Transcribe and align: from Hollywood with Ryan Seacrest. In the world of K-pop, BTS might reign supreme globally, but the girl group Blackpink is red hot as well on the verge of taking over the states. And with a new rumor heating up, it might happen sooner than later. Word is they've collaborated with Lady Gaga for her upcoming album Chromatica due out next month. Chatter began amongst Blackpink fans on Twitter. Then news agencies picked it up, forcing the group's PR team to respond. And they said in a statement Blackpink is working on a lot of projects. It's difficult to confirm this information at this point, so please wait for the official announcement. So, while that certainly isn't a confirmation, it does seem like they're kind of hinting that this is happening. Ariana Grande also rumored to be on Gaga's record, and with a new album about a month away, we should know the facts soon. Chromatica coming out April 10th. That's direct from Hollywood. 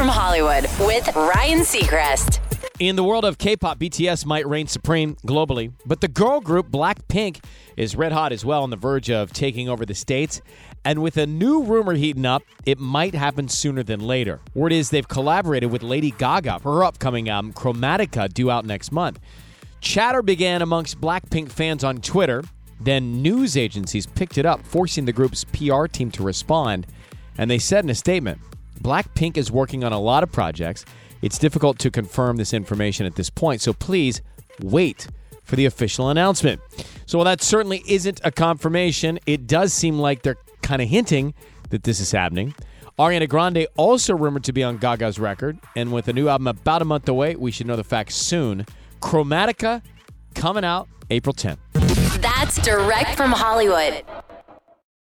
from 0.00 0.08
Hollywood 0.08 0.62
with 0.80 1.14
Ryan 1.14 1.58
Seacrest. 1.58 2.38
In 2.78 2.96
the 2.96 3.04
world 3.04 3.26
of 3.26 3.36
K-pop, 3.36 3.78
BTS 3.78 4.24
might 4.24 4.48
reign 4.48 4.66
supreme 4.66 5.14
globally, 5.26 5.74
but 5.84 6.00
the 6.00 6.08
girl 6.08 6.40
group 6.40 6.70
Blackpink 6.70 7.44
is 7.76 7.94
red 7.94 8.10
hot 8.10 8.32
as 8.32 8.42
well 8.42 8.62
on 8.62 8.70
the 8.70 8.78
verge 8.78 9.10
of 9.10 9.30
taking 9.34 9.68
over 9.68 9.84
the 9.84 9.94
states. 9.94 10.40
And 10.86 11.02
with 11.02 11.18
a 11.18 11.26
new 11.26 11.64
rumor 11.64 11.92
heating 11.92 12.24
up, 12.24 12.42
it 12.64 12.78
might 12.78 13.14
happen 13.14 13.46
sooner 13.46 13.82
than 13.82 14.00
later. 14.00 14.40
Word 14.54 14.72
is 14.72 14.88
they've 14.88 15.06
collaborated 15.06 15.70
with 15.70 15.82
Lady 15.82 16.12
Gaga 16.12 16.60
for 16.60 16.76
her 16.76 16.84
upcoming 16.84 17.28
album 17.28 17.52
Chromatica 17.52 18.32
due 18.32 18.50
out 18.50 18.64
next 18.64 18.92
month. 18.92 19.20
Chatter 19.82 20.22
began 20.22 20.62
amongst 20.62 20.98
Blackpink 20.98 21.50
fans 21.50 21.84
on 21.84 21.98
Twitter. 21.98 22.42
Then 22.80 23.20
news 23.20 23.54
agencies 23.54 24.06
picked 24.06 24.38
it 24.38 24.46
up, 24.46 24.64
forcing 24.64 25.04
the 25.04 25.12
group's 25.12 25.44
PR 25.44 25.84
team 25.84 26.10
to 26.12 26.22
respond. 26.22 26.86
And 27.36 27.50
they 27.50 27.58
said 27.58 27.84
in 27.84 27.90
a 27.90 27.94
statement 27.94 28.40
Blackpink 28.82 29.36
is 29.36 29.52
working 29.52 29.84
on 29.84 29.92
a 29.92 30.00
lot 30.00 30.22
of 30.22 30.32
projects. 30.32 30.84
It's 31.22 31.38
difficult 31.38 31.78
to 31.80 31.90
confirm 31.90 32.36
this 32.36 32.54
information 32.54 33.06
at 33.06 33.14
this 33.14 33.28
point, 33.28 33.60
so 33.60 33.72
please 33.72 34.22
wait 34.62 35.06
for 35.44 35.56
the 35.56 35.66
official 35.66 36.08
announcement. 36.08 36.60
So, 37.06 37.18
while 37.18 37.26
that 37.26 37.42
certainly 37.42 37.82
isn't 37.86 38.20
a 38.24 38.30
confirmation, 38.30 39.18
it 39.26 39.46
does 39.46 39.74
seem 39.74 39.98
like 39.98 40.22
they're 40.22 40.38
kind 40.62 40.80
of 40.80 40.88
hinting 40.88 41.34
that 41.70 41.82
this 41.82 42.00
is 42.00 42.12
happening. 42.12 42.54
Ariana 42.98 43.28
Grande 43.28 43.66
also 43.76 44.14
rumored 44.14 44.44
to 44.44 44.52
be 44.52 44.62
on 44.62 44.78
Gaga's 44.78 45.18
record, 45.18 45.58
and 45.74 45.92
with 45.92 46.08
a 46.08 46.12
new 46.12 46.28
album 46.28 46.46
about 46.46 46.82
a 46.82 46.84
month 46.84 47.08
away, 47.08 47.34
we 47.36 47.50
should 47.50 47.66
know 47.66 47.76
the 47.76 47.84
facts 47.84 48.14
soon. 48.14 48.66
Chromatica 49.00 49.82
coming 50.34 50.64
out 50.64 50.88
April 51.10 51.34
10th. 51.34 51.58
That's 52.20 52.56
direct 52.62 53.16
from 53.16 53.32
Hollywood. 53.32 54.04